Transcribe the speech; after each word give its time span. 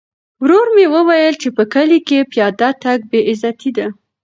ورور 0.43 0.67
مې 0.75 0.85
وویل 0.95 1.35
چې 1.41 1.49
په 1.57 1.63
کلي 1.73 1.99
کې 2.07 2.29
پیاده 2.31 2.69
تګ 2.83 2.99
بې 3.09 3.19
عزتي 3.29 3.71
ده. 3.77 3.87